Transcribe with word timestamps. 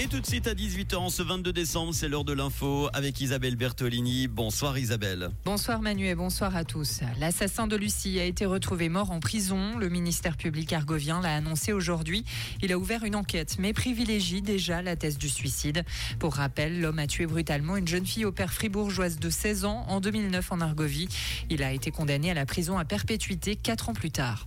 Et 0.00 0.06
tout 0.06 0.20
de 0.20 0.26
suite 0.26 0.46
à 0.46 0.54
18h, 0.54 1.10
ce 1.10 1.24
22 1.24 1.52
décembre, 1.52 1.92
c'est 1.92 2.06
l'heure 2.06 2.22
de 2.22 2.32
l'info 2.32 2.88
avec 2.92 3.20
Isabelle 3.20 3.56
Bertolini. 3.56 4.28
Bonsoir 4.28 4.78
Isabelle. 4.78 5.30
Bonsoir 5.44 5.82
Manu 5.82 6.06
et 6.06 6.14
bonsoir 6.14 6.54
à 6.54 6.62
tous. 6.62 7.00
L'assassin 7.18 7.66
de 7.66 7.74
Lucie 7.74 8.20
a 8.20 8.24
été 8.24 8.46
retrouvé 8.46 8.88
mort 8.88 9.10
en 9.10 9.18
prison. 9.18 9.76
Le 9.76 9.88
ministère 9.88 10.36
public 10.36 10.72
argovien 10.72 11.20
l'a 11.20 11.34
annoncé 11.34 11.72
aujourd'hui. 11.72 12.24
Il 12.62 12.70
a 12.70 12.78
ouvert 12.78 13.02
une 13.02 13.16
enquête 13.16 13.56
mais 13.58 13.72
privilégie 13.72 14.40
déjà 14.40 14.82
la 14.82 14.94
thèse 14.94 15.18
du 15.18 15.28
suicide. 15.28 15.82
Pour 16.20 16.34
rappel, 16.34 16.80
l'homme 16.80 17.00
a 17.00 17.08
tué 17.08 17.26
brutalement 17.26 17.76
une 17.76 17.88
jeune 17.88 18.06
fille 18.06 18.24
au 18.24 18.30
père 18.30 18.52
fribourgeoise 18.52 19.18
de 19.18 19.30
16 19.30 19.64
ans 19.64 19.84
en 19.88 19.98
2009 19.98 20.52
en 20.52 20.60
Argovie. 20.60 21.08
Il 21.50 21.60
a 21.64 21.72
été 21.72 21.90
condamné 21.90 22.30
à 22.30 22.34
la 22.34 22.46
prison 22.46 22.78
à 22.78 22.84
perpétuité 22.84 23.56
4 23.56 23.88
ans 23.88 23.94
plus 23.94 24.12
tard. 24.12 24.46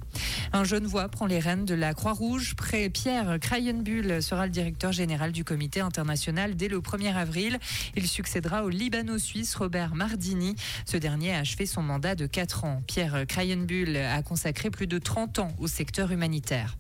Un 0.54 0.64
jeune 0.64 0.86
voix 0.86 1.10
prend 1.10 1.26
les 1.26 1.40
rênes 1.40 1.66
de 1.66 1.74
la 1.74 1.94
Croix-Rouge. 1.94 2.56
Pierre 2.94 3.38
Krayenbull 3.42 4.24
sera 4.24 4.46
le 4.46 4.52
directeur 4.52 4.94
général 4.94 5.34
du 5.34 5.41
comité 5.44 5.80
international 5.80 6.56
dès 6.56 6.68
le 6.68 6.80
1er 6.80 7.14
avril. 7.16 7.60
Il 7.96 8.08
succédera 8.08 8.64
au 8.64 8.70
Libano-Suisse 8.70 9.56
Robert 9.56 9.96
Mardini. 9.96 10.56
Ce 10.86 10.98
dernier 10.98 11.34
a 11.34 11.40
achevé 11.40 11.66
son 11.66 11.82
mandat 11.82 12.16
de 12.16 12.26
4 12.26 12.66
ans. 12.66 12.82
Pierre 12.88 13.26
Krayenbull 13.28 13.98
a 13.98 14.22
consacré 14.24 14.70
plus 14.70 14.88
de 14.88 14.98
30 14.98 15.40
ans 15.40 15.52
au 15.60 15.68
secteur 15.68 16.12
humanitaire. 16.12 16.78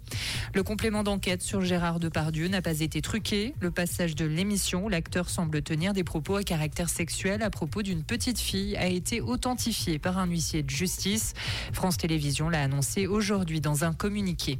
Le 0.53 0.63
complément 0.63 1.03
d'enquête 1.03 1.41
sur 1.41 1.61
Gérard 1.61 1.99
Depardieu 1.99 2.47
n'a 2.47 2.61
pas 2.61 2.79
été 2.79 3.01
truqué. 3.01 3.53
Le 3.59 3.71
passage 3.71 4.15
de 4.15 4.25
l'émission, 4.25 4.89
l'acteur 4.89 5.29
semble 5.29 5.61
tenir 5.61 5.93
des 5.93 6.03
propos 6.03 6.35
à 6.35 6.43
caractère 6.43 6.89
sexuel 6.89 7.43
à 7.43 7.49
propos 7.49 7.81
d'une 7.81 8.03
petite 8.03 8.39
fille, 8.39 8.75
a 8.77 8.87
été 8.87 9.21
authentifié 9.21 9.99
par 9.99 10.17
un 10.17 10.25
huissier 10.25 10.63
de 10.63 10.69
justice. 10.69 11.33
France 11.73 11.97
Télévisions 11.97 12.49
l'a 12.49 12.63
annoncé 12.63 13.07
aujourd'hui 13.07 13.61
dans 13.61 13.83
un 13.83 13.93
communiqué. 13.93 14.59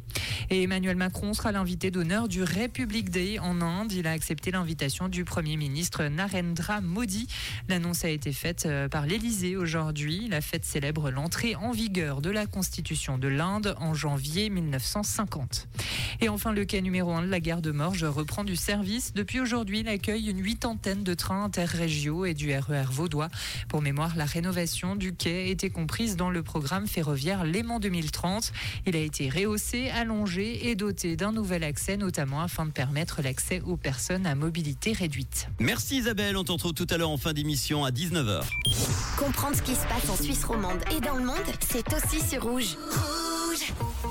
Et 0.49 0.63
Emmanuel 0.63 0.95
Macron 0.95 1.33
sera 1.33 1.51
l'invité 1.51 1.91
d'honneur 1.91 2.27
du 2.27 2.43
Republic 2.43 3.09
Day 3.09 3.39
en 3.39 3.61
Inde. 3.61 3.90
Il 3.93 4.07
a 4.07 4.11
accepté 4.11 4.51
l'invitation 4.51 5.09
du 5.09 5.25
Premier 5.25 5.57
ministre 5.57 6.03
Narendra 6.05 6.81
Modi. 6.81 7.27
L'annonce 7.67 8.05
a 8.05 8.09
été 8.09 8.31
faite 8.31 8.65
euh, 8.65 8.87
par 8.87 9.05
l'Élysée 9.05 9.57
aujourd'hui. 9.57 10.27
La 10.29 10.39
fête 10.39 10.63
célèbre 10.63 11.11
l'entrée 11.11 11.55
en 11.55 11.71
vigueur 11.71 12.21
de 12.21 12.29
la 12.29 12.45
Constitution 12.45 13.17
de 13.17 13.27
l'Inde 13.27 13.75
en 13.79 13.93
janvier 13.93 14.49
1950. 14.49 15.67
Et 16.21 16.29
enfin, 16.29 16.53
le 16.53 16.63
quai 16.63 16.81
numéro 16.81 17.11
1 17.11 17.23
de 17.23 17.27
la 17.27 17.39
gare 17.39 17.61
de 17.61 17.71
Morges 17.71 18.05
reprend 18.05 18.43
du 18.43 18.55
service. 18.55 19.13
Depuis 19.13 19.39
aujourd'hui, 19.39 19.79
il 19.79 19.87
accueille 19.89 20.29
une 20.29 20.41
huitantaine 20.41 21.03
de 21.03 21.13
trains 21.13 21.43
interrégiaux 21.43 22.25
et 22.25 22.33
du 22.33 22.53
RER 22.53 22.83
e 22.83 22.91
vaudois. 22.91 23.27
Pour 23.67 23.81
mémoire, 23.81 24.15
la 24.15 24.25
rénovation 24.25 24.95
du 24.95 25.13
quai 25.13 25.49
était 25.49 25.69
comprise 25.69 26.15
dans 26.15 26.29
le 26.29 26.43
programme 26.43 26.87
ferroviaire 26.87 27.43
Léman 27.43 27.79
2030. 27.79 28.53
Il 28.85 28.95
a 28.95 28.99
été 28.99 29.29
rehaussé, 29.29 29.89
allongé 29.89 30.69
et 30.69 30.75
doté 30.75 31.15
d'un 31.15 31.31
nouvel 31.31 31.63
accès, 31.63 31.97
notamment 31.97 32.41
afin 32.41 32.65
de 32.65 32.71
permettre 32.71 33.21
l'accès 33.21 33.61
aux 33.65 33.70
personnes 33.77 34.25
à 34.25 34.35
mobilité 34.35 34.93
réduite. 34.93 35.47
Merci 35.59 35.97
Isabelle, 35.97 36.37
on 36.37 36.43
te 36.43 36.51
retrouve 36.51 36.73
tout 36.73 36.87
à 36.89 36.97
l'heure 36.97 37.09
en 37.09 37.17
fin 37.17 37.33
d'émission 37.33 37.85
à 37.85 37.91
19h. 37.91 38.41
Comprendre 39.17 39.55
ce 39.55 39.61
qui 39.61 39.75
se 39.75 39.85
passe 39.87 40.09
en 40.09 40.21
Suisse 40.21 40.43
romande 40.43 40.79
et 40.95 40.99
dans 40.99 41.15
le 41.15 41.25
monde, 41.25 41.37
c'est 41.59 41.85
aussi 41.93 42.21
sur 42.27 42.43
Rouge. 42.43 42.77
Rouge 42.89 44.10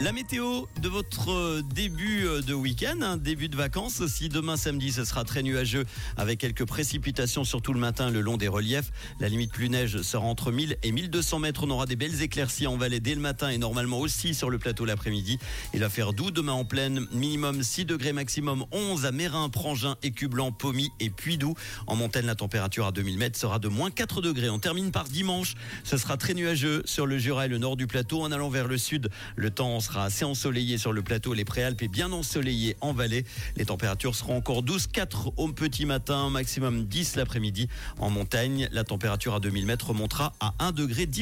la 0.00 0.12
météo 0.12 0.66
de 0.80 0.88
votre 0.88 1.32
euh, 1.32 1.62
début 1.74 2.24
euh, 2.24 2.40
de 2.40 2.54
week-end, 2.54 2.98
hein, 3.02 3.16
début 3.16 3.48
de 3.48 3.56
vacances 3.56 4.00
aussi. 4.00 4.28
Demain 4.28 4.56
samedi, 4.56 4.92
ce 4.92 5.04
sera 5.04 5.24
très 5.24 5.42
nuageux 5.42 5.86
avec 6.16 6.38
quelques 6.38 6.64
précipitations, 6.64 7.42
surtout 7.42 7.72
le 7.72 7.80
matin 7.80 8.08
le 8.08 8.20
long 8.20 8.36
des 8.36 8.46
reliefs. 8.46 8.92
La 9.18 9.28
limite 9.28 9.50
plus 9.50 9.68
neige 9.68 10.02
sera 10.02 10.24
entre 10.24 10.52
1000 10.52 10.76
et 10.84 10.92
1200 10.92 11.40
mètres. 11.40 11.64
On 11.64 11.70
aura 11.70 11.86
des 11.86 11.96
belles 11.96 12.22
éclaircies 12.22 12.68
en 12.68 12.76
vallée 12.76 13.00
dès 13.00 13.16
le 13.16 13.20
matin 13.20 13.48
et 13.48 13.58
normalement 13.58 13.98
aussi 13.98 14.34
sur 14.34 14.50
le 14.50 14.58
plateau 14.58 14.84
l'après-midi. 14.84 15.40
Il 15.74 15.80
va 15.80 15.88
faire 15.88 16.12
doux 16.12 16.30
demain 16.30 16.52
en 16.52 16.64
pleine, 16.64 17.08
minimum 17.10 17.64
6 17.64 17.84
degrés, 17.84 18.12
maximum 18.12 18.66
11 18.70 19.04
à 19.04 19.10
Mérin, 19.10 19.48
Prangin, 19.48 19.96
Écublanc, 20.04 20.52
Pommy 20.52 20.90
et 21.00 21.10
Puydou. 21.10 21.54
En 21.88 21.96
montagne, 21.96 22.26
la 22.26 22.36
température 22.36 22.86
à 22.86 22.92
2000 22.92 23.18
mètres 23.18 23.38
sera 23.38 23.58
de 23.58 23.66
moins 23.66 23.90
4 23.90 24.22
degrés. 24.22 24.48
On 24.48 24.60
termine 24.60 24.92
par 24.92 25.04
dimanche. 25.04 25.54
Ce 25.82 25.96
sera 25.96 26.16
très 26.16 26.34
nuageux 26.34 26.82
sur 26.84 27.04
le 27.04 27.18
Jura 27.18 27.46
et 27.46 27.48
le 27.48 27.58
nord 27.58 27.76
du 27.76 27.88
plateau. 27.88 28.22
En 28.22 28.30
allant 28.30 28.48
vers 28.48 28.68
le 28.68 28.78
sud, 28.78 29.10
le 29.34 29.50
temps 29.50 29.80
sera 29.88 30.04
assez 30.04 30.24
ensoleillé 30.24 30.76
sur 30.76 30.92
le 30.92 31.02
plateau, 31.02 31.32
les 31.32 31.46
préalpes 31.46 31.82
et 31.82 31.88
bien 31.88 32.12
ensoleillé 32.12 32.76
en 32.82 32.92
vallée. 32.92 33.24
Les 33.56 33.64
températures 33.64 34.14
seront 34.14 34.36
encore 34.36 34.62
12, 34.62 34.88
4 34.88 35.32
au 35.38 35.48
petit 35.48 35.86
matin, 35.86 36.28
maximum 36.28 36.84
10 36.84 37.16
l'après-midi. 37.16 37.68
En 37.98 38.10
montagne, 38.10 38.68
la 38.70 38.84
température 38.84 39.34
à 39.34 39.40
2000 39.40 39.64
mètres 39.64 39.88
remontera 39.88 40.34
à 40.40 40.52
1 40.58 40.72
degré 40.72 41.06
dimanche. 41.06 41.18